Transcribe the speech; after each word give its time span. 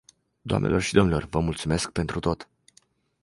Doamnelor 0.45 0.81
și 0.81 0.93
domnilor, 0.93 1.23
vă 1.23 1.39
mulțumesc 1.39 1.91
pentru 1.91 2.19
tot. 2.19 2.49